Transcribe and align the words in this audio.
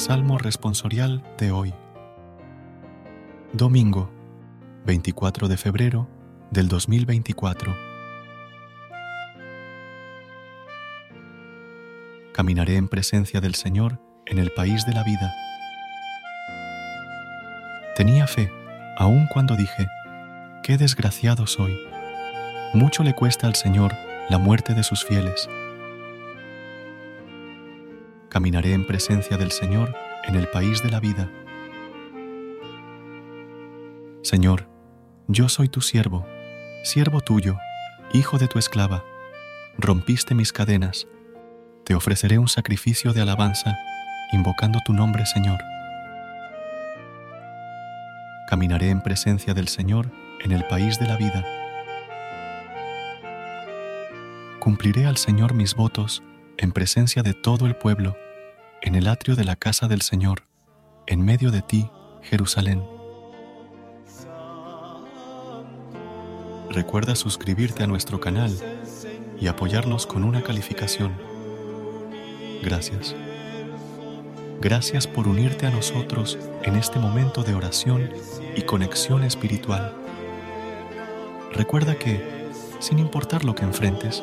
Salmo 0.00 0.38
responsorial 0.38 1.22
de 1.36 1.52
hoy. 1.52 1.74
Domingo, 3.52 4.10
24 4.86 5.46
de 5.46 5.58
febrero 5.58 6.08
del 6.50 6.68
2024. 6.68 7.76
Caminaré 12.32 12.76
en 12.76 12.88
presencia 12.88 13.42
del 13.42 13.54
Señor 13.54 14.00
en 14.24 14.38
el 14.38 14.50
país 14.52 14.86
de 14.86 14.94
la 14.94 15.04
vida. 15.04 15.34
Tenía 17.94 18.26
fe, 18.26 18.50
aun 18.96 19.26
cuando 19.26 19.54
dije, 19.54 19.86
qué 20.62 20.78
desgraciado 20.78 21.46
soy. 21.46 21.78
Mucho 22.72 23.04
le 23.04 23.14
cuesta 23.14 23.46
al 23.46 23.54
Señor 23.54 23.92
la 24.30 24.38
muerte 24.38 24.72
de 24.72 24.82
sus 24.82 25.04
fieles. 25.04 25.46
Caminaré 28.30 28.74
en 28.74 28.86
presencia 28.86 29.36
del 29.36 29.50
Señor 29.50 29.92
en 30.22 30.36
el 30.36 30.46
país 30.46 30.84
de 30.84 30.90
la 30.90 31.00
vida. 31.00 31.28
Señor, 34.22 34.68
yo 35.26 35.48
soy 35.48 35.68
tu 35.68 35.80
siervo, 35.80 36.24
siervo 36.84 37.22
tuyo, 37.22 37.58
hijo 38.12 38.38
de 38.38 38.46
tu 38.46 38.60
esclava. 38.60 39.04
Rompiste 39.76 40.36
mis 40.36 40.52
cadenas. 40.52 41.08
Te 41.84 41.96
ofreceré 41.96 42.38
un 42.38 42.46
sacrificio 42.46 43.12
de 43.12 43.20
alabanza, 43.20 43.76
invocando 44.30 44.78
tu 44.84 44.92
nombre, 44.92 45.26
Señor. 45.26 45.58
Caminaré 48.48 48.90
en 48.90 49.02
presencia 49.02 49.54
del 49.54 49.66
Señor 49.66 50.08
en 50.44 50.52
el 50.52 50.64
país 50.68 51.00
de 51.00 51.08
la 51.08 51.16
vida. 51.16 51.44
Cumpliré 54.60 55.06
al 55.06 55.16
Señor 55.16 55.52
mis 55.52 55.74
votos 55.74 56.22
en 56.60 56.72
presencia 56.72 57.22
de 57.22 57.32
todo 57.32 57.64
el 57.64 57.74
pueblo, 57.74 58.18
en 58.82 58.94
el 58.94 59.08
atrio 59.08 59.34
de 59.34 59.44
la 59.44 59.56
casa 59.56 59.88
del 59.88 60.02
Señor, 60.02 60.42
en 61.06 61.24
medio 61.24 61.50
de 61.50 61.62
ti, 61.62 61.90
Jerusalén. 62.20 62.84
Recuerda 66.68 67.16
suscribirte 67.16 67.82
a 67.82 67.86
nuestro 67.86 68.20
canal 68.20 68.54
y 69.40 69.46
apoyarnos 69.46 70.06
con 70.06 70.22
una 70.22 70.42
calificación. 70.42 71.16
Gracias. 72.62 73.16
Gracias 74.60 75.06
por 75.06 75.28
unirte 75.28 75.64
a 75.64 75.70
nosotros 75.70 76.38
en 76.62 76.76
este 76.76 76.98
momento 76.98 77.42
de 77.42 77.54
oración 77.54 78.10
y 78.54 78.60
conexión 78.62 79.24
espiritual. 79.24 79.94
Recuerda 81.54 81.94
que, 81.94 82.50
sin 82.80 82.98
importar 82.98 83.46
lo 83.46 83.54
que 83.54 83.64
enfrentes, 83.64 84.22